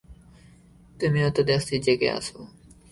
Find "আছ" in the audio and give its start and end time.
2.09-2.27